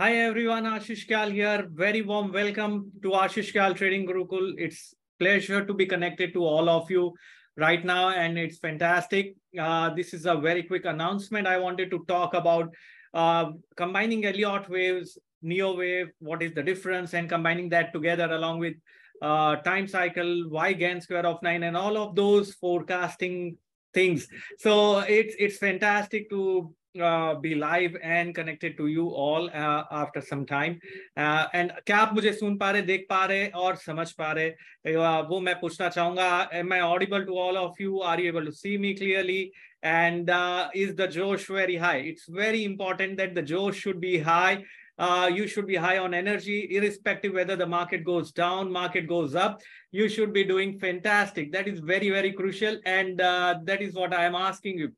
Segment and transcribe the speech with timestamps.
[0.00, 1.66] Hi everyone, Ashish Kyal here.
[1.72, 4.54] Very warm welcome to Ashish Kyal Trading Gurukul.
[4.56, 7.14] It's pleasure to be connected to all of you
[7.56, 9.34] right now and it's fantastic.
[9.58, 11.48] Uh, this is a very quick announcement.
[11.48, 12.72] I wanted to talk about
[13.12, 13.46] uh,
[13.76, 18.74] combining Elliott waves, Neo wave, what is the difference and combining that together along with
[19.20, 23.56] uh, time cycle, y Gann square of nine and all of those forecasting
[23.92, 24.28] things.
[24.58, 30.21] So it's, it's fantastic to uh, be live and connected to you all uh, after
[30.21, 30.79] some time
[31.17, 34.49] uh, and क्या आप मुझे सुन पा रहे देख पा रहे और समझ पा रहे
[34.49, 38.45] uh, वो मैं पूछना चाहूंगा am I audible to all of you are you able
[38.45, 43.35] to see me clearly and uh, is the Josh very high it's very important that
[43.35, 44.63] the Josh should be high
[44.99, 49.35] uh, you should be high on energy irrespective whether the market goes down market goes
[49.35, 53.95] up you should be doing fantastic that is very very crucial and uh, that is
[53.95, 54.91] what i am asking you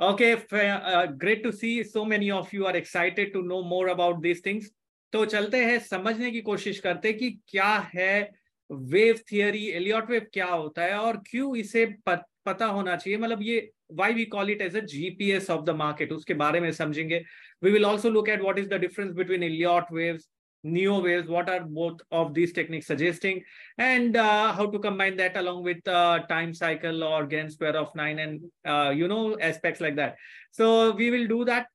[0.00, 4.22] Okay, uh, great to see so many of you are excited to know more about
[4.22, 4.70] these things.
[5.12, 8.30] तो चलते हैं समझने की कोशिश करते कि क्या है
[8.70, 13.42] वेव थियरी एलियट वेव क्या होता है और क्यों इसे पत, पता होना चाहिए मतलब
[13.42, 17.22] ये why we call it as a GPS of the market उसके बारे में समझेंगे
[17.64, 20.28] we will also look at what is the difference between Elliott waves
[20.62, 23.42] neo waves what are both of these techniques suggesting?
[23.78, 27.94] And uh, how to combine that along with uh, time cycle or Gann square of
[27.94, 30.16] 9 and uh, you know aspects like that.
[30.50, 31.66] So we will do that.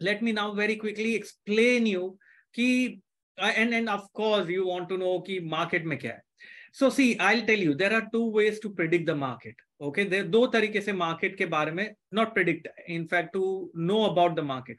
[0.00, 2.18] Let me now very quickly explain you
[2.54, 3.00] key
[3.40, 6.20] uh, and and of course you want to know key market mein kya hai.
[6.72, 10.04] So see i'll tell you there are two ways to predict the market okay?
[10.04, 14.36] There do tarike se market ke bare mein not predict in fact to know about
[14.36, 14.78] the market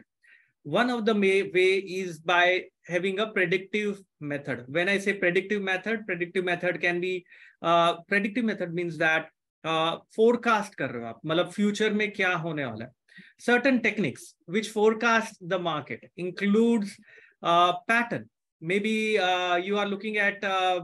[0.66, 1.42] one of the way
[1.78, 4.66] is by having a predictive method.
[4.68, 7.24] When I say predictive method, predictive method can be,
[7.62, 9.30] uh, predictive method means that
[9.64, 13.22] uh, forecast kar rahe ho matlab future mein kya hone wala hai.
[13.40, 16.98] Certain techniques which forecast the market includes
[17.44, 18.28] uh, pattern.
[18.60, 20.82] Maybe uh, you are looking at, uh,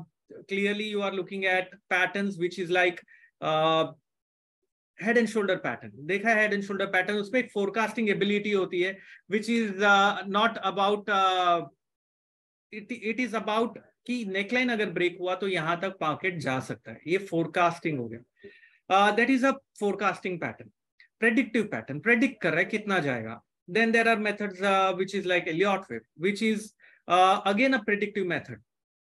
[0.47, 3.01] clearly you are looking at patterns which is like
[3.41, 3.87] uh,
[5.03, 8.97] head and shoulder pattern देखा head and shoulder pattern उसमें एक forecasting ability होती है
[9.31, 9.83] which is
[10.37, 11.09] not about
[12.73, 16.99] it is about कि neckline अगर break हुआ तो यहाँ तक मार्केट जा सकता है।
[17.07, 20.71] ये फोरकास्टिंग हो गया। That is a forecasting pattern
[21.19, 25.27] predictive pattern predict कर रहा है कितना जाएगा। Then there are methods uh, which is
[25.31, 26.63] like Elliott wave, which is
[27.07, 28.57] uh, again a predictive method.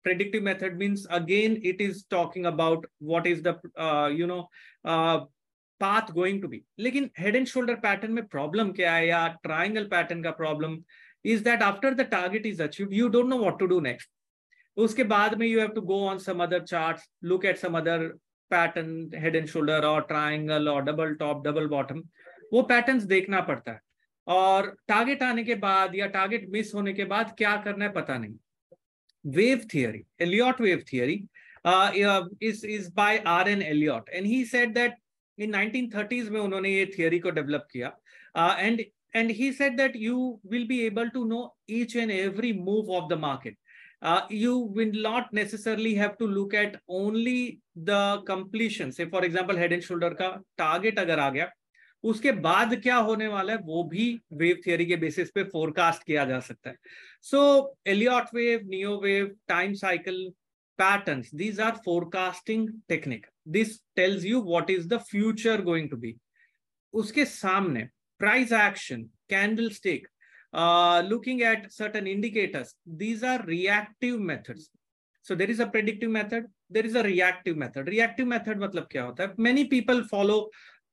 [0.06, 4.40] Predictive method means again it is talking about what is the uh, you know
[5.80, 9.86] path going to be लेकिन head and shoulder pattern में problem क्या है या triangle
[9.88, 10.78] pattern का problem
[11.26, 14.10] is that after the target is achieve you don't know what to do next
[14.78, 18.08] उसके बाद में you have to go on some other chart look at some other
[18.52, 22.04] pattern head and shoulder और triangle और double top double bottom
[22.54, 23.80] वो pattern देखना पड़ता है।
[24.28, 28.18] और टारगेट आने के बाद या टारगेट मिस होने के बाद क्या करना है पता
[28.18, 28.36] नहीं।
[29.26, 31.16] Wave theory Elliott wave theory
[32.44, 34.96] is by R N Elliott and he said that
[35.40, 37.96] in 1930s में उन्होंने ये थियरी को डेवलप किया
[38.60, 38.86] and
[39.20, 41.42] and he said that you will be able to know
[41.76, 43.56] each and every move of the market
[44.02, 47.60] uh, you will not necessarily have to look at only
[47.92, 50.32] the completion say for example head and shoulder का
[50.64, 51.50] target अगर आ गया
[52.04, 54.10] उसके बाद क्या होने वाला है वो भी
[54.42, 56.78] वेव थियरी के बेसिस पे फोरकास्ट किया जा सकता है
[57.30, 57.40] so
[57.94, 60.28] Elliott wave neo wave time cycle
[60.80, 66.16] patterns these are forecasting technique this tells you what is the future going to be
[66.94, 67.88] उसके सामने
[68.20, 69.04] price action
[69.70, 70.08] candlestick
[71.10, 74.70] looking at certain indicators these are reactive methods
[75.26, 79.04] so there is a predictive method there is a reactive method reactive method मतलब क्या
[79.04, 79.34] होता है?
[79.40, 80.40] Many people follow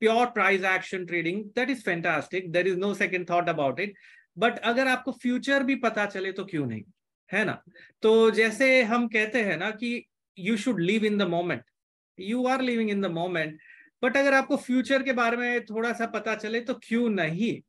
[0.00, 3.94] pure price action trading that is fantastic there is no second thought about it
[4.38, 6.82] but अगर आपको future भी पता चले तो क्यों नहीं?
[7.30, 7.62] है ना?
[8.02, 10.04] तो जैसे हम कहते हैं ना कि
[10.38, 11.62] you should live in the moment
[12.19, 13.57] you are living in the moment
[14.03, 17.61] but अगर आपको फ्यूचर के बारे में थोड़ा सा पता चले तो क्यों नहीं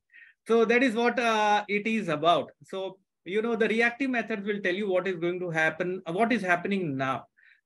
[0.48, 4.60] so that is what uh, it is about so you know the reactive methods will
[4.66, 7.24] tell you what is going to happen uh, what is happening now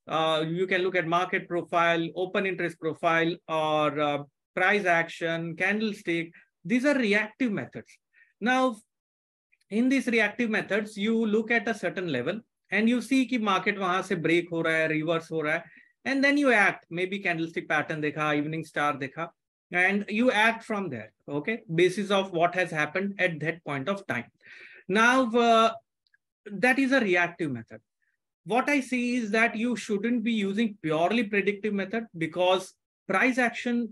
[0.08, 4.19] uh, you can look at market profile open interest profile or uh,
[4.56, 6.32] price action candlestick
[6.64, 7.98] these are reactive methods
[8.40, 8.74] now
[9.70, 12.40] in these reactive methods you look at a certain level
[12.70, 15.64] and you see कि market वहां से break हो रहा है reverse हो रहा है
[16.05, 19.29] and then you act maybe candlestick pattern देखा evening star देखा
[19.71, 24.05] and you act from there okay basis of what has happened at that point of
[24.07, 24.25] time
[24.88, 25.71] now uh,
[26.45, 27.81] that is a reactive method
[28.45, 32.73] what i see is that you shouldn't be using purely predictive method because
[33.07, 33.88] price action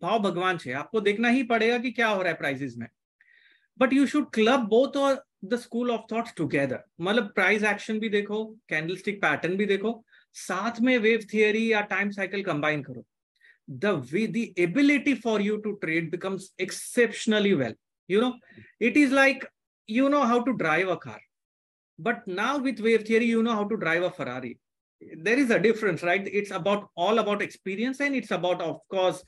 [0.00, 2.86] भाव भगवान छे आपको देखना ही पड़ेगा कि क्या हो रहा है प्राइसेस में
[3.80, 8.08] but you should club both or the school of thoughts together मतलब price action भी
[8.08, 8.40] देखो
[8.72, 9.92] candlestick pattern भी देखो
[10.33, 13.03] साथ में wave theory या time cycle combine करो
[13.67, 17.73] the way the ability for you to trade becomes exceptionally well
[18.07, 18.33] you know
[18.79, 19.45] it is like
[19.87, 21.19] you know how to drive a car
[21.99, 24.57] but now with wave theory you know how to drive a ferrari
[25.17, 29.23] there is a difference right it's about all about experience and it's about of course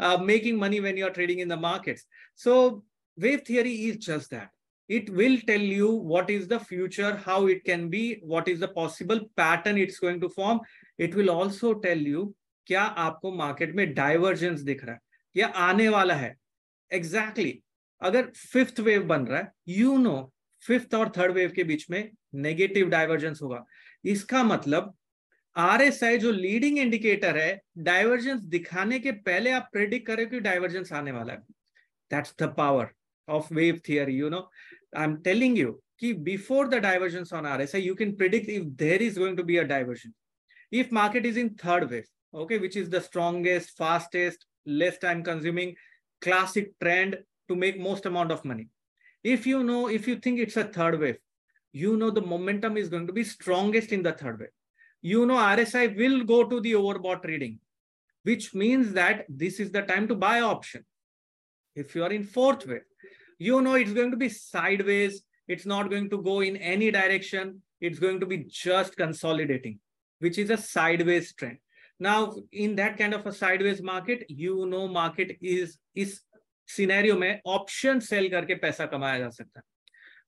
[0.00, 2.04] uh, making money when you're trading in the markets
[2.34, 2.82] so
[3.16, 4.50] wave theory is just that
[4.89, 8.01] It will tell you what is the future how it can be
[8.33, 10.59] what is the possible pattern it's going to form.
[10.97, 12.33] It will also tell you
[12.67, 14.99] क्या आपको market में divergence दिख रहा है?
[15.35, 16.35] या आने वाला है।
[16.93, 17.63] एग्जैक्टली exactly,
[18.01, 22.11] अगर फिफ्थ वेव बन रहा है यू नो फिफ्थ और थर्ड वेव के बीच में
[22.35, 23.63] नेगेटिव डाइवर्जेंस होगा।
[24.05, 24.93] इसका मतलब
[25.55, 30.39] आर एस आई जो लीडिंग इंडिकेटर है डाइवर्जेंस दिखाने के पहले आप प्रेडिक्ट करें कि
[30.39, 31.39] डाइवर्जेंस आने वाला है।
[32.11, 32.89] That's the power
[33.27, 34.49] of wave theory you know
[34.95, 35.81] I'm telling you,
[36.23, 39.67] before the divergence on RSI, you can predict if there is going to be a
[39.67, 40.15] divergence.
[40.71, 45.75] If market is in third wave, okay, which is the strongest, fastest, less time consuming,
[46.21, 47.17] classic trend
[47.47, 48.69] to make most amount of money.
[49.23, 51.17] If you know, if you think it's a third wave,
[51.71, 54.49] you know the momentum is going to be strongest in the third wave.
[55.01, 57.59] You know RSI will go to the overbought reading,
[58.23, 60.85] which means that this is the time to buy option.
[61.75, 62.86] If you are in fourth wave,
[63.38, 67.60] you know it's going to be sideways it's not going to go in any direction
[67.80, 69.78] it's going to be just consolidating
[70.20, 71.58] which is a sideways trend
[72.00, 76.20] now in that kind of a sideways market you know market is इस
[76.68, 79.64] scenario में option sell करके पैसा कमाया जा सकता है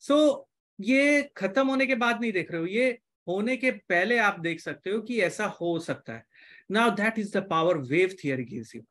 [0.00, 2.90] सो so, ये खत्म होने के बाद नहीं देख रहे हो ये
[3.28, 6.24] होने के पहले आप देख सकते हो कि ऐसा हो सकता है
[6.72, 8.82] now that is the power wave theory gives you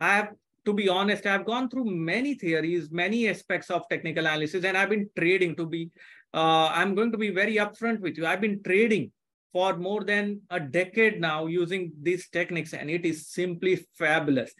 [0.00, 0.28] I have
[0.66, 4.90] to be honest, I've gone through many theories, many aspects of technical analysis, and I've
[4.90, 5.90] been trading to be,
[6.34, 8.26] uh, I'm going to be very upfront with you.
[8.26, 9.10] I've been trading
[9.52, 14.52] for more than a decade now using these techniques and it is simply fabulous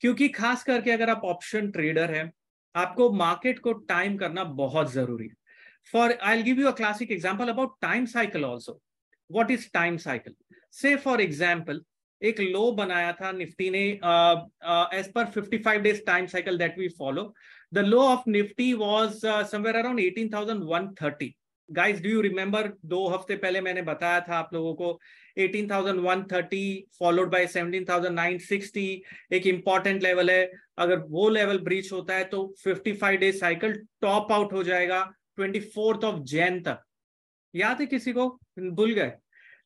[0.00, 2.30] क्योंकि खास करके अगर आप option trader हैं
[2.74, 5.34] आपको market को time करना बहुत जरूरी है
[5.92, 8.80] for I give you a classic example about time cycle also
[9.32, 10.34] what is time cycle
[10.80, 11.80] से फॉर एग्जांपल
[12.21, 13.83] एक लो बनाया था निफ्टी ने
[14.97, 17.33] as per 55 days time cycle that we follow
[17.73, 21.29] the low of Nifty was somewhere around 18130
[21.69, 24.99] guys do you remember दो हफ़्ते पहले मैंने बताया था आप लोगों को
[25.37, 26.61] 18,130
[26.99, 28.85] फॉलोड बाय 17,960
[29.33, 34.31] एक इंपॉर्टेंट लेवल है। अगर वो लेवल ब्रीच होता है तो 55 डे साइकिल टॉप
[34.31, 35.03] आउट हो जाएगा
[35.35, 36.83] ट्वेंटी फोर्थ ऑफ़ जैन तक।
[37.53, 38.27] याद है किसी को?
[38.59, 39.11] भूल गए।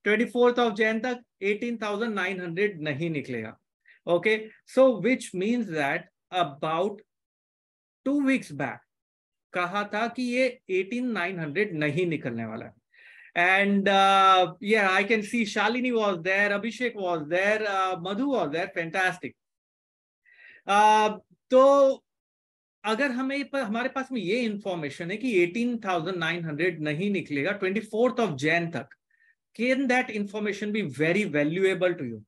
[0.04, 3.58] ट्वेंटी फोर्थ ऑफ़ जैन तक 18,900 नहीं निकलेगा।
[4.08, 7.02] Okay so which means that about
[8.06, 8.80] two weeks back
[9.54, 12.84] कहा था कि ये 18900 नहीं निकलने वाला है।
[13.36, 19.34] I can see shalini was there abhishek was there uh, madhu was there fantastic
[20.68, 21.10] uh,
[21.50, 22.04] तो
[22.84, 28.20] अगर हमें पर हमारे पास में ये इंफॉर्मेशन है कि 18,900 नहीं निकलेगा ट्वेंटी फोर्थ
[28.20, 28.88] ऑफ़ जैन तक
[29.56, 32.22] can that information be very valuable to you?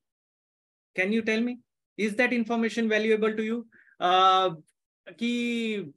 [0.95, 1.59] Can you tell me?
[1.97, 3.67] Is that information valuable to you?
[3.99, 4.51] Uh,
[5.17, 5.91] ki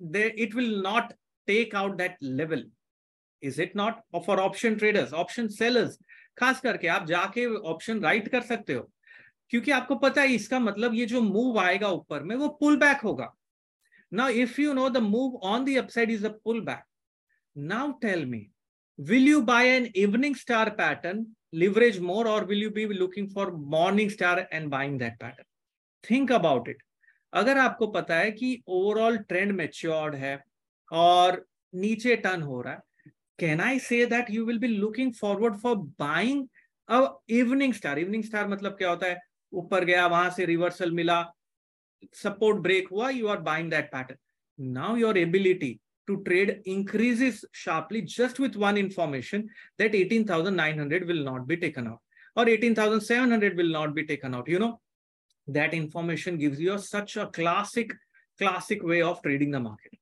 [0.00, 1.14] they, it will not
[1.48, 2.62] take out that level.
[3.42, 4.02] Is it not?
[4.12, 5.98] Or for option traders, option sellers,
[6.38, 8.90] खास करके आप जाके option right कर सकते हो
[9.50, 13.00] क्योंकि आपको पता है इसका मतलब ये जो मूव आएगा ऊपर में वो पुल बैक
[13.04, 13.32] होगा
[14.12, 16.84] now if you know the move on the upside is a pull back
[17.56, 18.46] now tell me
[18.98, 21.26] will you buy an evening star pattern?
[21.52, 25.44] Leverage more or will you be looking for morning star and buying that pattern?
[26.04, 26.76] Think about it.
[27.32, 30.38] अगर आपको पता है कि overall trend matured है
[30.92, 35.56] और नीचे turn हो रहा है can I say that you will be looking forward
[35.62, 36.46] for buying
[36.88, 39.20] अब इवनिंग स्टार इवनिंग स्टार मतलब क्या होता है?
[39.52, 41.24] ऊपर गया, वहाँ से रिवर्सल मिला
[42.14, 48.02] सपोर्ट ब्रेक हुआ you are buying that pattern now your ability to trade increases sharply
[48.02, 49.48] just with one information
[49.78, 52.00] that 18,900 will not be taken out
[52.36, 54.48] or 18,700 will not be taken out.
[54.48, 54.80] You know,
[55.48, 57.92] that information gives you such a classic,
[58.38, 59.92] classic way of trading the market.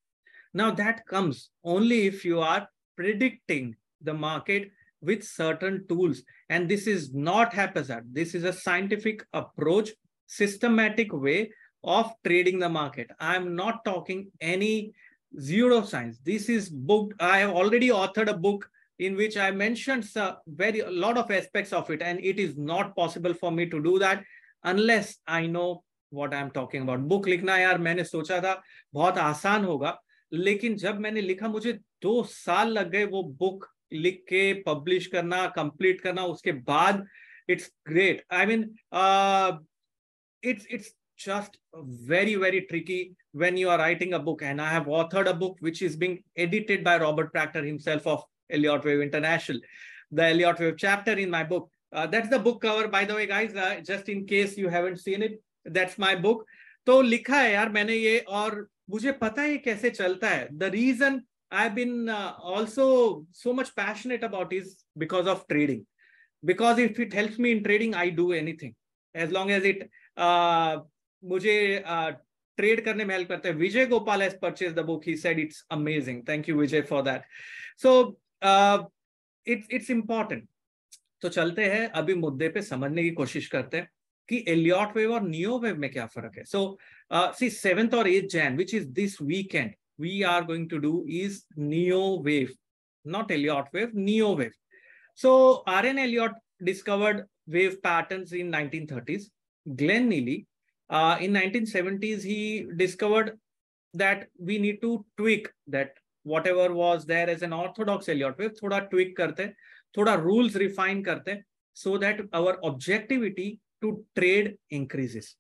[0.53, 4.71] Now that comes only if you are predicting the market
[5.01, 6.23] with certain tools.
[6.49, 8.07] And this is not haphazard.
[8.13, 9.91] This is a scientific approach,
[10.27, 11.51] systematic way
[11.83, 13.11] of trading the market.
[13.21, 14.95] I'm not talking any
[15.41, 16.19] zero science.
[16.25, 17.15] This is booked.
[17.21, 21.31] I have already authored a book in which I mentioned a very a lot of
[21.31, 24.23] aspects of it, and it is not possible for me to do that
[24.65, 27.01] unless I know what I'm talking about.
[27.09, 28.63] Book लिखना यार मैंने सोचा था
[28.95, 29.99] बहुत आसान होगा
[30.33, 31.73] लेकिन जब मैंने लिखा मुझे
[32.03, 37.05] दो साल लग गए वो बुक लिख के पब्लिश करना कंप्लीट करना उसके बाद
[37.51, 38.71] it's great I mean
[40.43, 44.43] it's it's just very very tricky when you are writing a book.
[44.43, 48.25] And i have authored a book which is being edited by robert Prechter himself of
[48.51, 49.61] elliott wave international
[50.11, 51.71] the elliott wave chapter in my book.
[51.93, 55.01] Uh, that's the book cover by the way guys uh, just in case you haven't
[55.01, 56.47] seen it that's my book.
[56.87, 61.21] So लिखा है यार मैंने ये और मुझे पता है कैसे चलता है। The reason
[61.53, 62.87] I been also
[63.35, 65.85] so much passionate about is because of trading
[66.45, 68.75] because if it help me in trading I do anything
[69.23, 69.89] as long as it
[71.25, 75.39] मुझे ट्रेड करने में हेल्प करते हैं Vijay Gopal has purchase the book he said
[75.41, 77.23] it's amazing thank you Vijay for that
[77.83, 77.93] so
[79.47, 80.49] it's it's important
[81.23, 83.89] तो चलते हैं अभी मुद्दे पे समझने की कोशिश करते हैं
[84.29, 86.67] कि एलियट वेव और नियो वेव में क्या फ़र्क है सो
[87.39, 91.43] सी सेवेंथ और eighth Jan which is this weekend we are going to do is
[91.59, 92.55] neo wave
[93.05, 94.55] not Elliott wave, Neo wave.
[95.15, 95.99] So R.N.
[95.99, 99.25] Elliott discovered wave patterns in 1930s.
[99.67, 100.47] Glenn Neely,
[100.91, 103.39] uh, in 1970s, he discovered
[103.95, 108.89] that we need to tweak that whatever was there as an orthodox Elliott wave, thoda
[108.91, 109.55] tweak karte,
[109.97, 115.37] thoda rules refine karte, so that our objectivity to trade increases.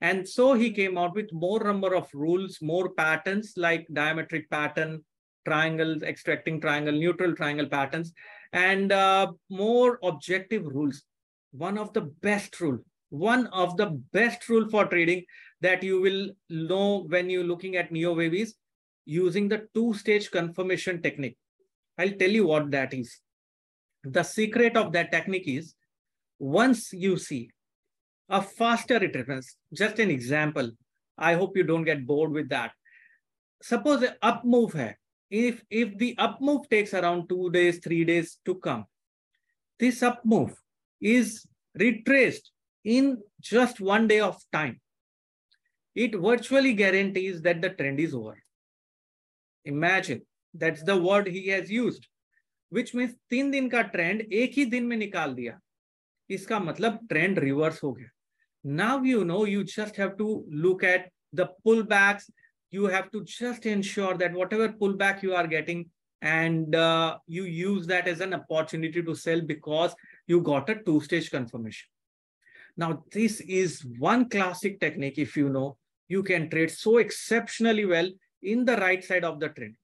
[0.00, 5.04] And so he came out with more number of rules, more patterns like diametric pattern,
[5.44, 8.12] triangles, extracting triangle, neutral triangle patterns,
[8.52, 11.02] and uh, more objective rules.
[11.52, 12.78] One of the best rule,
[13.10, 15.24] one of the best rule for trading
[15.60, 18.54] that you will know when you're looking at Neo is
[19.04, 21.36] using the two-stage confirmation technique.
[21.96, 23.18] I'll tell you what that is.
[24.04, 25.74] The secret of that technique is
[26.38, 27.50] once you see
[28.28, 29.44] a faster retracement.
[29.72, 30.70] Just an example.
[31.16, 32.72] I hope you don't get bored with that.
[33.62, 34.96] Suppose the up move hai.
[35.30, 38.86] If, if the up move takes around two days, three days to come,
[39.78, 40.54] this up move
[41.00, 42.52] is retraced
[42.83, 44.79] in just one day of time.
[45.95, 48.37] It virtually guarantees that the trend is over.
[49.65, 50.21] Imagine,
[50.53, 52.07] that's the word he has used,
[52.69, 55.59] which means तीन दिन का trend एक ही दिन में निकाल दिया
[56.29, 58.09] इसका मतलब ट्रेंड रिवर्स हो गया
[58.65, 62.29] now you know you just have to look at the pullbacks
[62.71, 65.89] you have to just ensure that whatever pullback you are getting
[66.21, 69.93] and uh, you use that as an opportunity to sell because
[70.27, 71.87] you got a two stage confirmation
[72.77, 78.09] now this is one classic technique if you know you can trade so exceptionally well
[78.41, 79.75] in the right side of the trend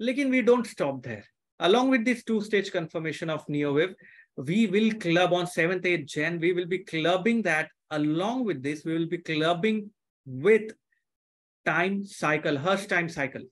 [0.00, 1.24] Lekin we don't stop there
[1.60, 3.94] along with this two stage confirmation of neo wave
[4.36, 8.84] we will club on 7th 8th jan we will be clubbing that along with this,
[8.84, 9.90] we will be clubbing
[10.26, 10.72] with
[11.66, 13.42] time cycle, Harsh time cycle,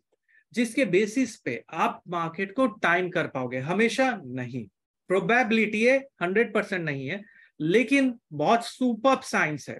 [0.54, 4.66] जिसके basis पे आप market को time कर पाओगे हमेशा नहीं
[5.08, 7.22] probability है hundred percent नहीं है
[7.61, 9.79] लेकिन बहुत सुपर साइंस है।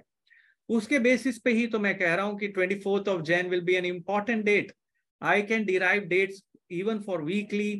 [0.68, 3.60] उसके बेसिस पे ही तो मैं कह रहा हूँ कि twenty fourth of Jan will
[3.60, 4.72] be an important date
[5.22, 7.72] I can derive dates even for weekly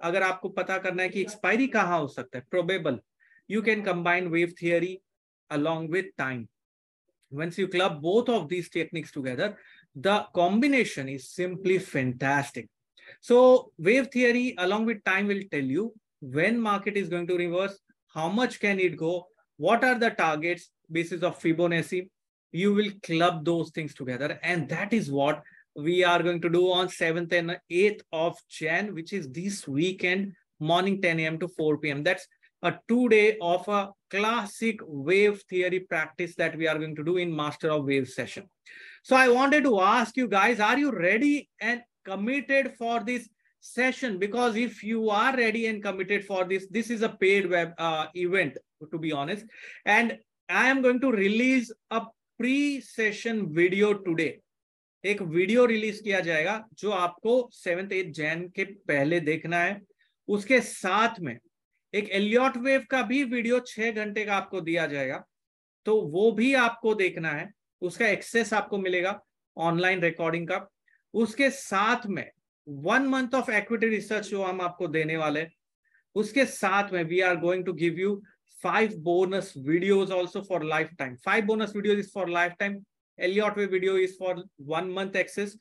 [0.00, 2.98] अगर आपको पता करना है कि एक्सपायरी कहाँ हो सकता है probable
[3.50, 4.98] you can combine wave theory
[5.50, 6.46] along with time
[7.32, 9.54] once you club both of these techniques together
[9.96, 12.70] the combination is simply fantastic
[13.22, 13.40] so
[13.80, 15.92] wave theory along with time will tell you
[16.34, 17.80] when market is going to reverse
[18.14, 19.12] how much can it go
[19.60, 22.08] what are the targets, basis of Fibonacci.
[22.50, 24.40] You will club those things together.
[24.42, 25.42] And that is what
[25.76, 30.32] we are going to do on 7th and 8th of Jan, which is this weekend,
[30.60, 31.38] morning 10 a.m.
[31.40, 32.02] to 4 p.m.
[32.02, 32.26] That's
[32.62, 37.18] a two day of a classic wave theory practice that we are going to do
[37.18, 38.48] in Master of Wave session.
[39.02, 43.28] So I wanted to ask you guys, are you ready and committed for this
[43.60, 44.18] session?
[44.18, 48.06] Because if you are ready and committed for this, this is a paid web uh,
[48.14, 48.58] event,
[48.90, 49.44] to be honest.
[49.84, 52.02] And I am going to release a
[52.40, 54.40] pre-session video today.
[55.04, 59.80] एक video release किया जाएगा जो आपको seventh एथ जैन के पहले देखना है
[60.28, 61.38] उसके साथ में
[61.94, 65.24] एक एलियट वेव का भी वीडियो छह घंटे का आपको दिया जाएगा
[65.86, 67.48] तो वो भी आपको देखना है
[67.82, 69.18] उसका एक्सेस आपको मिलेगा
[69.56, 70.66] ऑनलाइन रिकॉर्डिंग का
[71.14, 72.30] उसके साथ में
[72.70, 75.46] One month of equity research, जो हम आपको देने वाले
[76.14, 76.90] उसके साथ
[78.62, 81.16] five bonus videos also for lifetime.
[81.24, 82.84] Five bonus videos is for lifetime.
[83.18, 85.56] Elliott wave video is for one month access.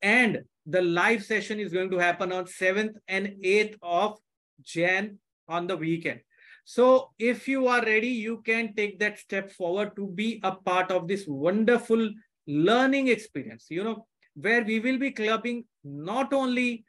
[0.00, 4.18] And the live session is going to happen on 7th and 8th of
[4.62, 5.18] Jan
[5.48, 6.20] on the weekend.
[6.64, 10.90] So if you are ready, you can take that step forward to be a part
[10.90, 12.10] of this wonderful
[12.46, 13.66] learning experience.
[13.68, 16.84] You know, where we will be clubbing not only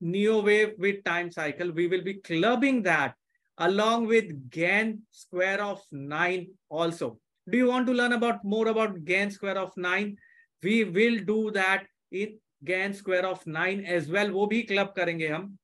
[0.00, 3.14] neo wave with time cycle, we will be clubbing that
[3.58, 7.18] along with Gann square of 9 also.
[7.48, 10.16] Do you want to learn about more about Gann square of 9?
[10.62, 14.30] We will do that in Gann square of 9 as well.
[14.32, 15.58] Wo bhi club karenge hum.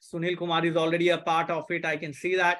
[0.00, 1.84] Sunil Kumar is already a part of it.
[1.84, 2.58] I can see that.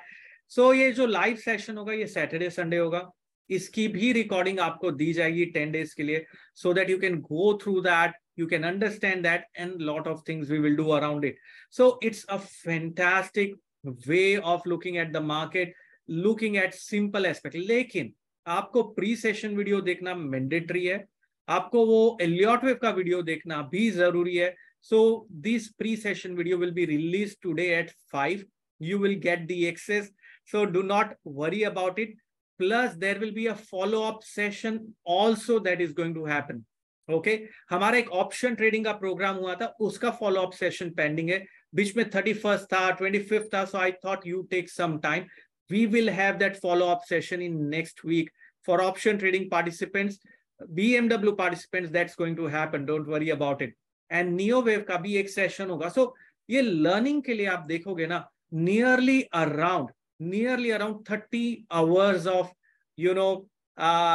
[0.48, 3.10] So ये जो live session होगा ये Saturday Sunday होगा.
[3.50, 6.24] इसकी भी recording आपको दी जाएगी ten days के लिए
[6.54, 10.50] so that you can go through that you can understand that and lot of things
[10.50, 11.38] we will do around it
[11.70, 13.56] so it's a fantastic
[14.06, 15.74] way of looking at the market
[16.08, 18.12] looking at simple aspect लेकिन
[18.46, 21.04] आपको pre session video देखना mandatory है,
[21.48, 24.98] आपको वो एलियोटवेव का video देखना भी ज़रूरी है so
[25.30, 28.44] this pre session video will be release today at five
[28.80, 30.12] you will get the access
[30.52, 32.16] so do not worry about it
[32.59, 36.65] plus there will be a follow up session also that is going to happen
[37.09, 37.47] okay okay?
[37.69, 41.39] हमारा एक option trading का programme हुआ था उसका follow up session pending है
[41.75, 45.23] बीच में thirty first था ट्वेंटी फिफ्थ था so I thought you take some time
[45.69, 48.29] we will have that follow up session in next week
[48.67, 50.19] for option trading participants
[50.61, 53.75] BMW participants that's going to happen don't worry about it
[54.11, 56.11] and neo wave का भी एक session होगा सो so,
[56.49, 59.89] ये learning के लिए आप देखोगे ना nearly around
[60.20, 62.52] nearly around thirty hours of
[62.98, 63.28] you know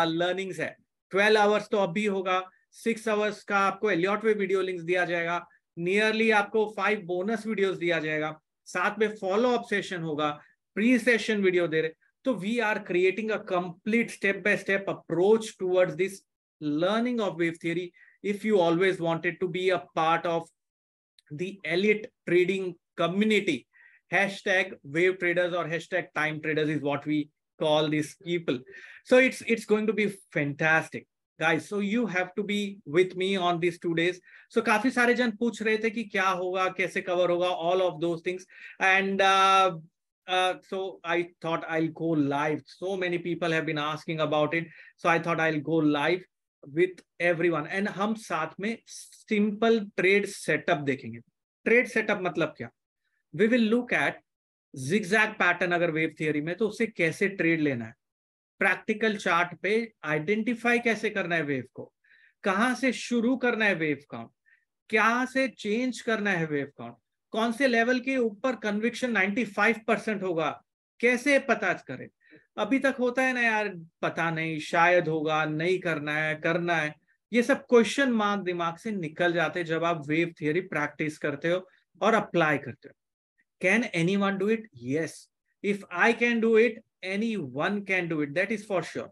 [0.07, 0.75] learnings है।
[1.11, 2.41] ट्वेल्व आवर्स तो अभी होगा
[2.73, 5.45] सिक्स आवर्स का आपको एलियट वे वीडियो लिंक्स दिया जाएगा
[5.77, 10.29] नियरली आपको फाइव बोनस वीडियोस दिया जाएगा। साथ में फॉलो अप सेशन होगा
[10.75, 11.91] प्री सेशन वीडियो दे रहे।
[12.25, 16.21] तो we are creating a complete step by step approach towards this
[16.61, 17.83] learning of wave theory
[18.23, 20.43] if you always wanted to be a part of
[21.31, 22.67] the elite trading
[23.01, 23.55] community
[24.11, 28.59] hashtag wave traders or hashtag time traders is what we call these people
[29.05, 31.07] so it's it's going to be fantastic
[31.39, 35.13] guys so you have to be with me on these two days so काफ़ी सारे
[35.21, 38.45] जन पूछ रहे थे कि क्या होगा कैसे कवर होगा all of those things
[38.79, 39.71] and uh,
[40.27, 42.61] uh, so I thought I'll go live.
[42.65, 44.67] So many people have been asking about it.
[44.97, 46.21] So I thought I'll go live
[46.63, 47.67] with everyone.
[47.67, 51.21] And हम साथ में simple trade setup देखेंगे.
[51.67, 52.69] Trade setup मतलब क्या?
[53.35, 54.11] We will look at
[54.91, 57.93] zigzag pattern अगर wave theory में तो उसे कैसे ट्रेड लेना है.
[58.59, 61.93] प्रैक्टिकल चार्ट पे आइडेंटिफाई कैसे करना है वेव को?
[62.43, 64.29] कहाँ से शुरू करना है वेव काउंट
[64.89, 66.95] क्या से चेंज करना है वेव काउंट
[67.31, 70.63] कौन से लेवल के ऊपर कन्विक्शन 95 परसेंट होगा?
[70.99, 72.07] कैसे पता करें?
[72.57, 73.67] अभी तक होता है ना यार,
[74.01, 76.95] पता नहीं, शायद होगा, नहीं करना है करना है।
[77.33, 81.69] ये सब क्वेश्चन मार्क दिमाग से निकल जाते जब आप वेव थियोरी प्रैक्टिस करते हो
[82.01, 83.00] और अप्लाई करते हो।
[84.15, 85.27] Anyone do it yes
[85.63, 89.11] if I can do it anyone can do it, that is for sure.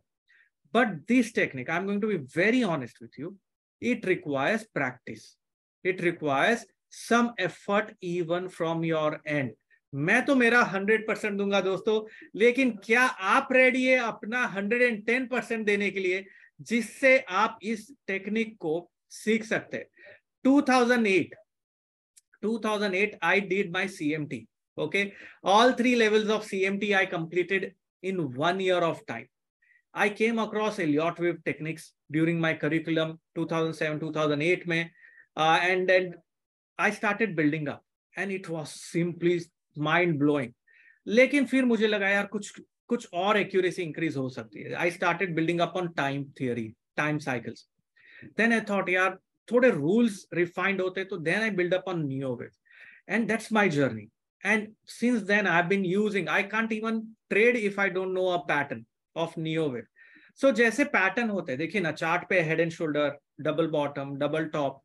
[0.73, 3.35] But this technique, I'm going to be very honest with you,
[3.81, 5.35] it requires practice.
[5.83, 9.51] It requires some effort even from your end.
[9.93, 12.01] मैं तो मेरा 100 percent दूँगा दोस्तों
[12.39, 13.03] लेकिन क्या
[13.35, 16.23] आप ready है अपना 110 परसेंट देने के लिए
[16.69, 18.75] जिससे आप इस टेक्निक को
[19.11, 19.85] सीख सकते
[20.45, 21.33] 2008
[22.42, 24.46] 2008 I did my CMT
[24.78, 25.12] okay
[25.44, 27.66] all three levels of cmt i completed
[28.04, 29.28] in one year of time.
[29.94, 34.90] I came across Elliott wave techniques during my curriculum 2007-2008 mein,
[35.36, 36.14] uh, and then
[36.78, 37.82] I started building up
[38.16, 39.40] and it was simply
[39.76, 40.54] mind blowing.
[41.06, 45.34] लेकिन फिर मुझे लगा यार कुछ कुछ और accuracy increase हो सकती है I started
[45.34, 46.64] building up on time theory
[46.96, 47.66] time cycles
[48.38, 49.18] then I thought यार
[49.51, 52.43] थोड़े रूल्स रिफाइंड होते तो then I build up on neo of
[53.09, 54.07] and that's my journey
[54.43, 58.37] and since then I been using I can't even trade if I don't know a
[58.51, 58.85] pattern
[59.15, 59.71] of neo
[60.39, 64.45] so जैसे pattern होते हैं देखिए ना chart पे head and shoulder double bottom double
[64.53, 64.81] top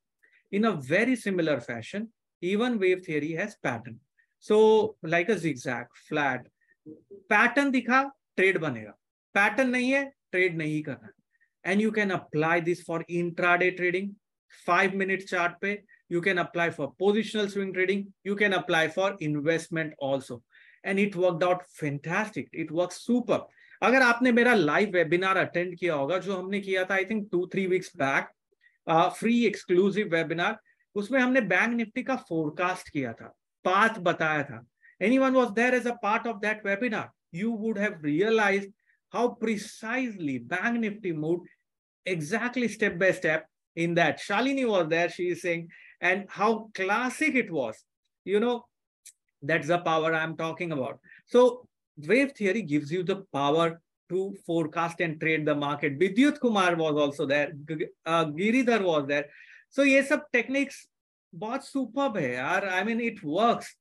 [0.52, 2.08] in a very similar fashion
[2.42, 3.98] even wave theory has pattern
[4.44, 4.56] so
[5.04, 6.48] like a zigzag flat
[7.30, 8.02] pattern दिखा
[8.36, 8.90] trade बनेगा.
[9.34, 11.08] Pattern नहीं है ट्रेड नहीं करना.
[11.64, 14.10] And you can apply this for intraday trading
[14.66, 15.78] five minute chart पे
[16.12, 20.42] you can apply for positional swing trading you can apply for investment also
[20.84, 22.48] and it work out fantastic.
[22.52, 23.38] It works super.
[23.82, 27.46] अगर आपने मेरा live webinar attend किया होगा, जो हमने किया था I think two
[27.52, 28.28] three weeks back
[29.18, 30.58] free exclusive webinar
[30.96, 33.26] उसमें हमने बैंक निफ्टी का फोरकास्ट किया था,
[33.64, 34.64] पाथ बताया था।
[35.18, 38.68] Anyone was there as a part of that webinar you would have realize
[39.12, 41.48] how precisely bank Nifty moved
[42.06, 45.67] exactly step by step in that shalini was there she is saying
[46.01, 47.75] and how classic it was.
[48.25, 48.65] You know,
[49.41, 50.99] that's the power I'm talking about.
[51.27, 55.99] So wave theory gives you the power to forecast and trade the market.
[55.99, 57.53] Vidyut Kumar was also there.
[58.05, 59.25] Uh, Giridhar was there.
[59.69, 60.87] So ये सब techniques
[61.35, 62.71] बहुत superb है यार.
[62.71, 63.75] I mean, it works.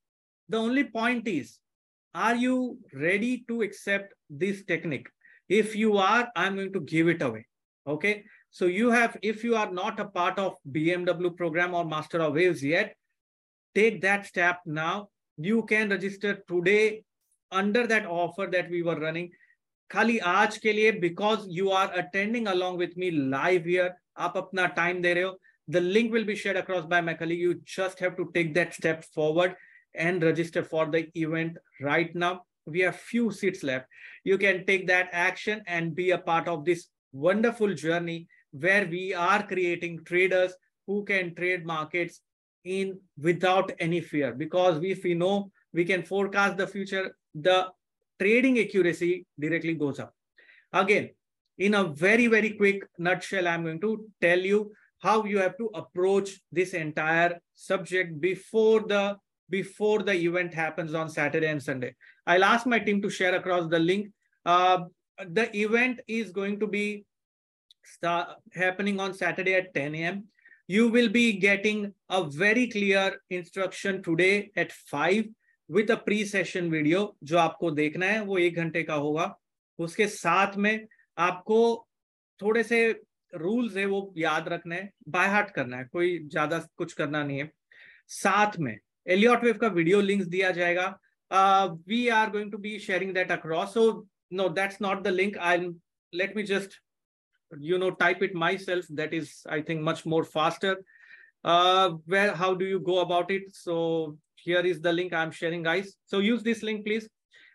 [0.47, 1.57] The only point is,
[2.13, 5.07] are you ready to accept this technique?
[5.47, 7.45] If you are, I'm going to give it away.
[7.87, 8.23] Okay.
[8.53, 12.33] So you have, if you are not a part of BMW program or Master of
[12.33, 12.95] Waves yet,
[13.75, 15.09] take that step now.
[15.37, 17.03] You can register today
[17.51, 19.29] under that offer that we were running.
[19.91, 24.75] खाली आज के लिए because you are attending along with me live here, आप अपना
[24.75, 25.37] time दे रहे हो.
[25.67, 27.39] The link will be shared across by my colleague.
[27.39, 29.55] You just have to take that step forward
[29.95, 32.41] and register for the event right now.
[32.65, 33.87] We have few seats left.
[34.23, 38.27] You can take that action and be a part of this wonderful journey
[38.58, 40.54] where we are creating traders
[40.86, 42.20] who can trade markets
[42.64, 44.32] in without any fear.
[44.32, 47.66] Because if we know we can forecast the future the
[48.20, 50.14] trading accuracy directly goes up.
[50.72, 51.10] Again
[51.58, 55.70] in a very very quick nutshell i'm going to tell you how you have to
[55.74, 59.16] approach this entire subject before the
[59.50, 61.94] before the event happens on saturday and sunday.
[62.26, 64.10] I'll ask my team to share across the link.
[64.46, 64.84] Uh,
[65.28, 67.04] the event is going to be
[67.84, 70.24] start happening on Saturday at 10 a.m.
[70.68, 75.24] You will be getting a very clear instruction today at 5
[75.70, 79.34] with a pre-session video, जो आपको देखना है, वो एक घंटे का होगा।
[79.78, 80.86] उसके साथ में
[81.18, 81.60] आपको
[82.40, 82.80] थोड़े से
[83.32, 87.38] रूल्स है, वो याद रखना है बाय हार्ट करना है, कोई ज़्यादा कुछ करना नहीं
[87.38, 87.50] है।
[88.08, 90.86] साथ में एलियट वेव का वीडियो लिंक्स दिया जाएगा।
[91.88, 93.84] We are going to be sharing that across so
[94.32, 95.68] no that's not the link I
[96.12, 96.80] let me just
[97.58, 100.82] you know type it myself that is i think much more faster.
[101.44, 103.42] Uh, where how do you go about it?
[103.54, 105.96] So here is the link i'm sharing guys.
[106.06, 107.08] So use this link please.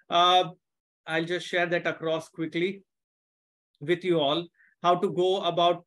[0.09, 0.49] Uh,
[1.07, 2.83] i'll just share that across quickly
[3.81, 4.47] with you all.
[4.83, 5.85] How to go about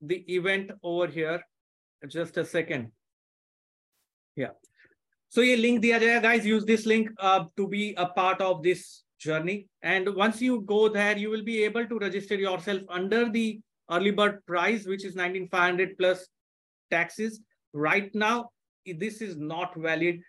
[0.00, 1.42] the event over here.
[2.06, 2.92] Just a second.
[4.36, 4.54] Yeah.
[5.30, 6.46] So ye link diya jayega guys.
[6.46, 9.68] Use this link uh, to be a part of this journey.
[9.82, 14.10] And once you go there, you will be able to register yourself under the early
[14.10, 16.26] bird price, which is 19,500 plus
[16.90, 17.40] taxes.
[17.72, 18.50] Right now,
[18.86, 20.20] this is not valid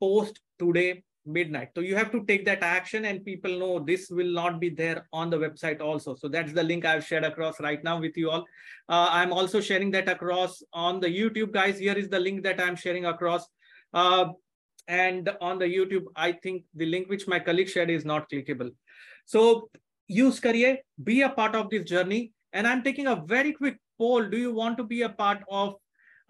[0.00, 1.68] post today midnight.
[1.74, 5.06] So you have to take that action and people know this will not be there
[5.12, 6.14] on the website also.
[6.14, 8.44] So that's the link I've shared across right now with you all.
[8.88, 11.78] Uh, I'm also sharing that across on the YouTube guys.
[11.78, 13.46] Here is the link that I'm sharing across.
[13.92, 14.28] Uh,
[14.88, 18.70] and on the YouTube, I think the link which my colleague shared is not clickable.
[19.26, 19.68] So
[20.06, 22.32] use Career, be a part of this journey.
[22.54, 24.24] And I'm taking a very quick poll.
[24.24, 25.74] Do you want to be a part of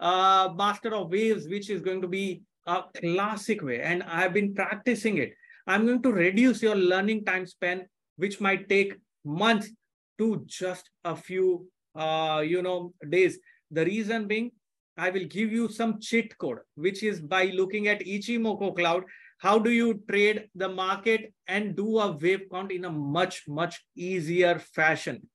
[0.01, 3.81] uh, Master of Waves, which is going to be a classic way?
[3.81, 5.33] And I've been practicing it.
[5.65, 7.85] I'm going to reduce your learning time span,
[8.17, 9.69] which might take months
[10.17, 13.39] to just a few, uh, you know, days.
[13.71, 14.51] The reason being,
[14.99, 19.03] I will give you some cheat code, which is by looking at Ichimoku Cloud,
[19.39, 23.83] how do you trade the market and do a wave count in a much, much
[23.95, 25.27] easier fashion.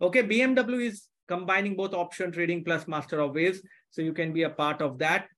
[0.00, 3.62] Okay, BMW is combining both option trading plus master of waves.
[3.90, 5.28] So you can be a part of that.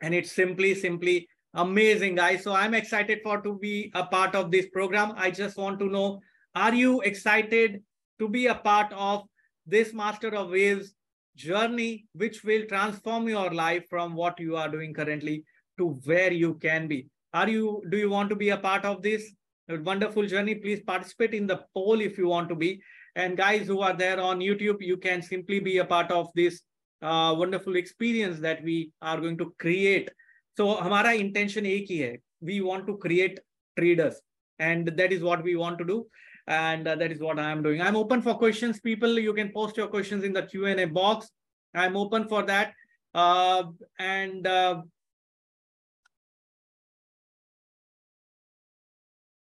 [0.00, 2.42] And it's simply, simply amazing, guys.
[2.42, 5.12] So I'm excited for to be a part of this program.
[5.16, 6.20] I just want to know,
[6.54, 7.82] are you excited
[8.18, 9.24] to be a part of
[9.66, 10.94] this master of waves
[11.40, 15.44] journey which will transform your life from what you are doing currently
[15.78, 17.06] to where you can be.
[17.32, 19.32] Are you do you want to be a part of this?
[19.68, 20.54] Wonderful journey.
[20.56, 22.80] Please participate in the poll if you want to be.
[23.16, 26.60] And guys who are there on youtube you can simply be a part of this
[27.02, 30.10] uh, wonderful experience that we are going to create.
[30.56, 32.18] So hamara intention hai.
[32.40, 33.40] We want to create
[33.78, 34.20] traders.
[34.58, 36.06] And that is what we want to do
[36.46, 37.80] and uh, that is what I am doing.
[37.80, 39.18] I'm open for questions, people.
[39.18, 41.30] You can post your questions in the Q&A box.
[41.74, 42.72] I'm open for that.
[43.14, 43.64] Uh,
[43.98, 44.82] and uh,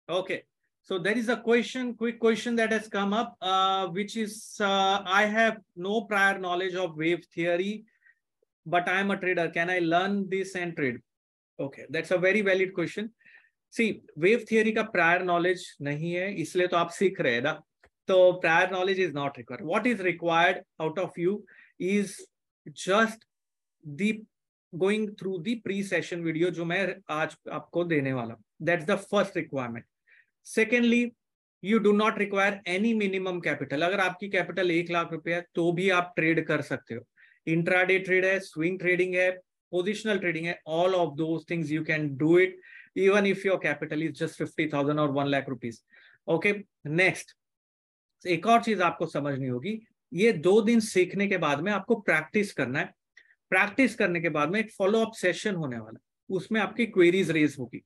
[0.09, 0.43] okay,
[0.83, 5.03] so there is a question, quick question that has come up, uh, which is uh,
[5.07, 7.85] I have no prior knowledge of wave theory,
[8.67, 9.49] but I am a trader.
[9.49, 10.99] Can I learn this and trade?
[11.59, 13.13] Okay, that's a very valid question.
[13.75, 17.53] See wave theory का prior knowledge नहीं है, इसलिए तो आप सीख रहे हैं ना।
[18.09, 21.45] तो prior knowledge is not required what is required out of you
[21.83, 22.15] is
[22.67, 23.25] just
[23.85, 24.13] the
[24.73, 28.97] going through the pre session video जो मैं आज आपको देने वाला हूँ। That's the
[29.11, 29.85] first requirement
[30.47, 31.11] secondly
[31.63, 35.71] you do not require any minimum capital अगर आपकी capital एक लाख रुपए है तो
[35.73, 37.07] भी आप ट्रेड कर सकते हो।
[37.47, 39.31] इंट्राडे ट्रेड है स्विंग ट्रेडिंग है
[39.73, 42.61] पोजिशनल ट्रेडिंग है all of those things you can do it
[42.97, 45.83] even if your capital is just 50,000 or 1 lakh rupees.
[46.29, 47.35] Okay, next.
[48.27, 52.53] एक और चीज़ आपको समझनी होगी ये दो दिन सीखने के बाद में आपको प्रैक्टिस
[52.53, 52.95] करना है।
[53.51, 57.31] प्रैक्टिस करने के बाद में एक फॉलो अप सेशन होने वाला है। उसमें आपकी क्वेरीज
[57.31, 57.83] रेज होगी।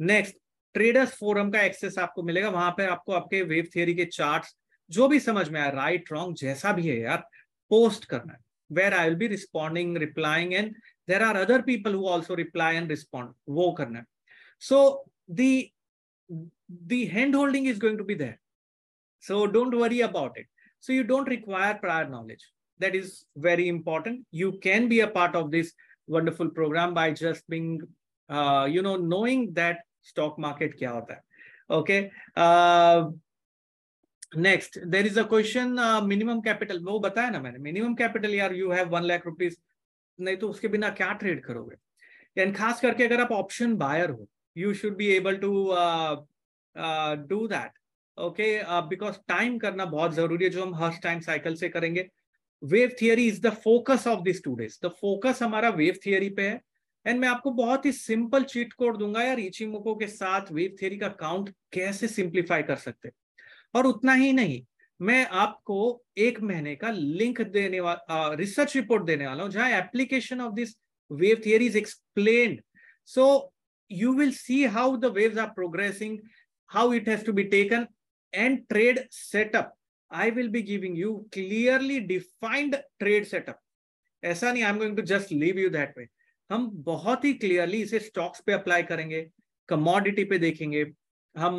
[0.00, 0.36] नेक्स्ट
[0.74, 4.56] ट्रेडर्स फोरम का एक्सेस आपको मिलेगा। वहाँ पे आपको आपके वेव थियरी के चार्ट्स
[4.90, 7.28] जो भी समझ में आया राइट रॉन्ग जैसा भी है यार
[7.70, 8.38] पोस्ट करना है।
[8.72, 10.74] Where I will be responding replying and
[11.08, 14.04] there are other people who also reply and respond वो करना है।
[14.61, 14.79] सो
[15.31, 18.37] दी hand holding is going to be there
[19.23, 20.47] so don't worry about it
[20.83, 25.35] so you don't require prior knowledge that is very important you can be a part
[25.39, 25.73] of this
[26.07, 27.81] wonderful program by just being
[28.29, 31.99] uh, you know knowing that stock market kya hota hai okay
[32.45, 32.99] uh,
[34.47, 38.57] next there is a question uh, minimum capital वो बताया ना मैंने minimum capital यार
[38.61, 39.61] you have one lakh rupees
[40.19, 44.27] नहीं तो उसके बिना क्या ट्रेड करोगे एंड खास करके अगर आप ऑप्शन बायर हो
[44.56, 45.52] you should be able to
[47.28, 47.78] do that
[48.18, 48.46] okay
[48.88, 52.08] because time करना बहुत ज़रूरी है, जो हम हर टाइम साइकिल से करेंगे।
[52.62, 56.42] Wave theory is the focus of this two days the focus हमारा वेव थियरी पे
[56.42, 56.60] है।
[57.06, 60.96] एंड मैं आपको बहुत ही सिंपल चीट कोड दूँगा यार इचिमोको के साथ वेव थियरी
[60.98, 63.10] का काउंट कैसे सिंप्लीफाई कर सकते
[63.74, 64.62] और उतना ही नहीं,
[65.00, 70.40] मैं आपको एक महीने का लिंक देने वाला रिसर्च रिपोर्ट देने वाला हूँ, जहाँ application
[70.40, 70.74] of this
[71.10, 72.60] wave theory is explained
[73.08, 73.52] so
[73.88, 76.20] you will see how the waves are progressing,
[76.66, 77.86] how it has to be taken,
[78.32, 79.72] and trade setup.
[80.10, 83.56] I will be giving you clearly defined trade setup.
[84.24, 86.06] ऐसा नहीं I am going to just leave you that way
[86.50, 89.30] हम बहुत ही clearly इसे stocks पे apply करेंगे
[89.68, 90.86] commodity पे देखेंगे
[91.38, 91.58] हम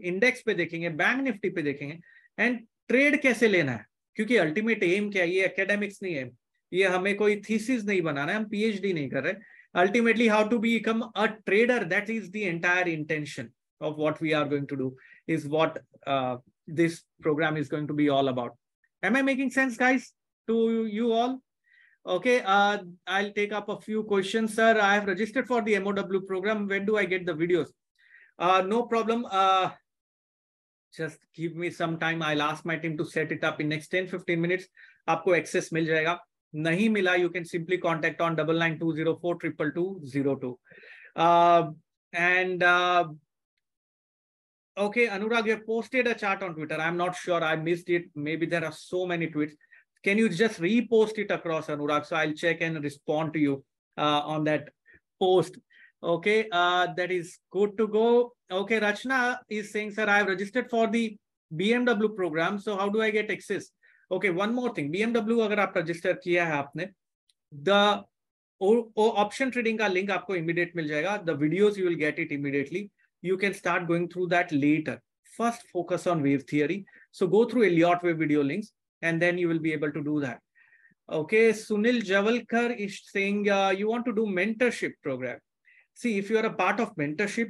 [0.00, 1.98] इंडेक्स uh, पे देखेंगे बैंक निफ्टी पे देखेंगे
[2.38, 3.86] एंड ट्रेड कैसे लेना है?
[4.14, 5.30] क्योंकि अल्टीमेट एम क्या है?
[5.30, 6.30] ये एकेडमिक्स नहीं है।
[6.72, 9.34] ये हमें कोई थीसिस नहीं बनाना है हम पीएचडी नहीं कर रहे।
[9.82, 14.44] ultimately how to become a trader that is the entire intention of what we are
[14.52, 14.94] going to do
[15.26, 16.36] is what uh,
[16.66, 18.56] this program is going to be all about.
[19.02, 20.12] Am i making sense guys
[20.48, 21.40] to you all?
[22.06, 24.78] Okay uh, i'll take up a few questions sir.
[24.80, 25.92] I have registered for the mow
[26.26, 26.66] program.
[26.66, 27.68] When do i get the videos?
[28.38, 29.26] Uh, no problem.
[29.30, 29.70] Uh,
[30.96, 32.22] just give me some time.
[32.22, 34.68] I'll ask my team to set it up in next 10 15 minutes.
[35.08, 36.18] आपको access मिल जाएगा
[36.54, 40.56] nahi mila, you can simply contact on 992042202.
[41.16, 41.70] Uh,
[42.12, 43.04] and uh,
[44.76, 46.80] okay, Anurag, you have posted a chat on Twitter.
[46.80, 47.42] I'm not sure.
[47.42, 48.04] I missed it.
[48.14, 49.52] Maybe there are so many tweets.
[50.04, 52.06] Can you just repost it across, Anurag?
[52.06, 53.64] So I'll check and respond to you
[53.96, 54.68] uh, on that
[55.20, 55.58] post.
[56.02, 58.32] Okay, uh, that is good to go.
[58.50, 61.16] Okay, Rachna is saying, sir, I have registered for the
[61.52, 62.60] BMW program.
[62.60, 63.70] So how do I get access?
[64.11, 64.91] Okay, one more thing.
[64.91, 66.89] BMW अगर आप register किया है आपने,
[67.63, 68.03] the
[68.61, 71.25] option trading का link आपको immediate मिल जाएगा.
[71.25, 72.89] The videos you will get it immediately.
[73.21, 75.01] You can start going through that later.
[75.37, 76.85] First, focus on wave theory.
[77.11, 80.19] So go through Elliott wave video links and then you will be able to do
[80.21, 80.39] that.
[81.11, 85.39] Okay, Sunil Javalkar is saying uh, you want to do mentorship program.
[85.95, 87.49] See, if you are a part of mentorship,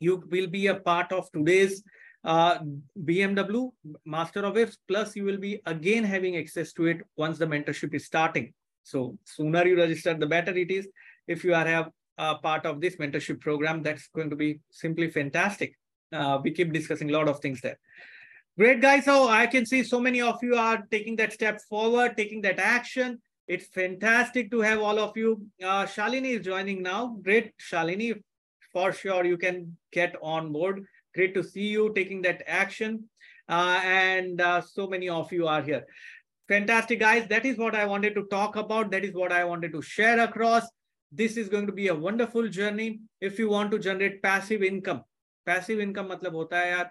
[0.00, 1.82] you will be a part of today's
[2.23, 2.59] uh,
[3.03, 3.71] BMW
[4.05, 7.93] Master of Waves, plus you will be again having access to it once the mentorship
[7.93, 8.53] is starting.
[8.83, 10.87] So sooner you register, the better it is.
[11.27, 15.09] If you are a, a part of this mentorship program, that's going to be simply
[15.09, 15.77] fantastic.
[16.11, 17.77] Uh, we keep discussing a lot of things there.
[18.57, 19.05] Great, guys.
[19.05, 22.59] So I can see so many of you are taking that step forward, taking that
[22.59, 23.21] action.
[23.47, 25.45] It's fantastic to have all of you.
[25.63, 27.17] Uh, Shalini is joining now.
[27.21, 28.21] Great, Shalini.
[28.73, 30.85] For sure, you can get on board.
[31.16, 33.04] Great to see you taking that action.
[33.48, 35.84] Uh, and uh, so many of you are here.
[36.48, 37.26] Fantastic, guys.
[37.28, 38.90] That is what I wanted to talk about.
[38.90, 40.66] That is what I wanted to share across.
[41.12, 43.00] This is going to be a wonderful journey.
[43.20, 45.02] If you want to generate passive income,
[45.46, 46.90] passive income मतलब होता है यार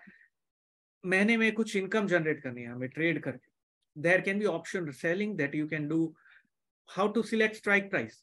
[1.04, 3.50] महीने में कुछ income generate करनी है हमें ट्रेड करके
[4.02, 6.14] there can be option selling that you can do
[6.90, 8.22] how to select strike price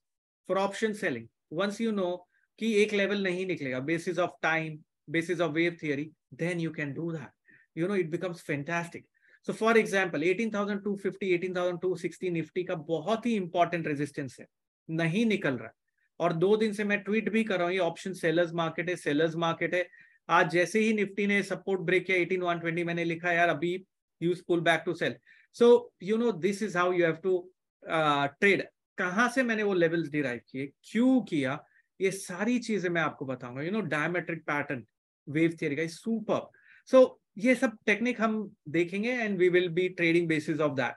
[0.48, 1.26] for option selling
[1.58, 2.14] once you know
[2.58, 8.41] कि एक लेवल नहीं निकलेगा basis of time Can do that you know it becomes
[8.41, 9.05] fantastic
[9.47, 13.35] so for example eighteen thousand two fifty eighteen thousand two sixty Nifty का बहुत ही
[13.35, 14.45] important resistance है।
[14.89, 15.71] नहीं निकल रहा।
[16.19, 18.95] और दो दिन से मैं ट्वीट भी कर रहा हूँ, ये ऑप्शन सेलर्स मार्केट है
[18.95, 19.87] सेलर्स मार्केट है।
[20.29, 23.85] आज जैसे ही निफ्टी ने सपोर्ट ब्रेक किया एटीन वन ट्वेंटी मैंने लिखा, यार, अभी
[24.21, 25.15] use pull back to sell
[25.55, 27.37] so you know this is how you have to
[27.83, 28.63] trade
[28.97, 30.71] कहाँ से मैंने वो लेवल्स डिराइव किए?
[30.83, 31.63] क्यों किया?
[31.99, 34.85] ये सारी चीज़ें मैं आपको बताऊँगा। You know diametric pattern
[35.25, 35.99] wave theory guys.
[36.01, 36.41] Super.
[36.85, 38.33] so ये सब टेक्निक हम
[38.69, 40.95] देखेंगे and we will be trading basis of that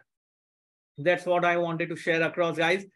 [1.04, 2.86] that's what I wanted to share across guys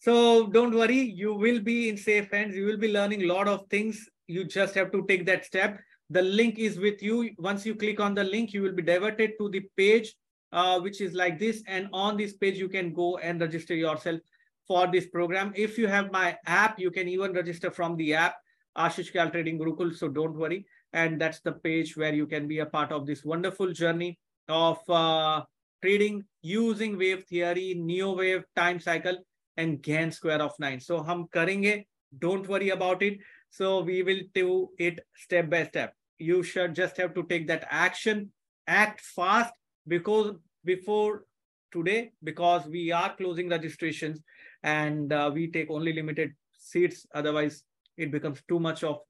[0.00, 1.00] so don't worry.
[1.00, 2.54] You will be in safe hands.
[2.54, 4.08] You will be learning a lot of things.
[4.26, 5.78] You just have to take that step.
[6.10, 7.30] The link is with you.
[7.38, 10.14] Once you click on the link you will be diverted to the page
[10.52, 11.62] uh, which is like this.
[11.66, 14.20] And on this page you can go and register yourself
[14.66, 15.52] for this program.
[15.56, 18.36] If you have my app you can even register from the app
[18.76, 19.94] ashish Kyal trading gurukul.
[19.94, 20.64] So don't worry.
[20.92, 24.78] And that's the page where you can be a part of this wonderful journey of
[24.88, 25.42] uh,
[25.82, 29.18] trading using wave theory, neo wave time cycle,
[29.56, 30.80] and Gann square of nine.
[30.80, 31.84] So hum karenge.
[32.18, 33.18] Don't worry about it.
[33.50, 35.94] So we will do it step by step.
[36.18, 38.32] You should just have to take that action,
[38.66, 39.52] act fast
[39.86, 41.24] because before
[41.70, 44.20] today, because we are closing registrations
[44.62, 47.06] and uh, we take only limited seats.
[47.14, 47.62] Otherwise,
[47.96, 49.00] it becomes too much of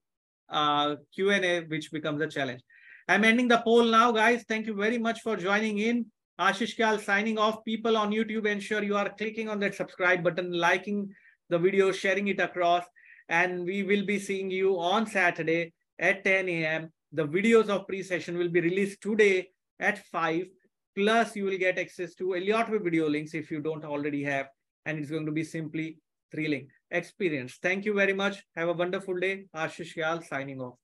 [0.51, 2.63] uh, Q&A, which becomes a challenge.
[3.09, 4.45] I'm ending the poll now, guys.
[4.49, 6.07] Thank you very much for joining in.
[6.39, 7.65] Ashish Kyal signing off.
[7.65, 11.09] People on YouTube, ensure you are clicking on that subscribe button, liking
[11.49, 12.85] the video, sharing it across.
[13.29, 16.93] And we will be seeing you on Saturday at 10 a.m.
[17.13, 19.49] The videos of pre-session will be released today
[19.81, 20.45] at 5.
[20.95, 24.23] Plus, you will get access to a lot of video links if you don't already
[24.25, 24.49] have.
[24.87, 25.99] And it's going to be simply
[26.31, 27.59] thrilling experience.
[27.62, 28.44] Thank you very much.
[28.57, 29.46] Have a wonderful day.
[29.55, 30.79] Ashish Kyal signing off.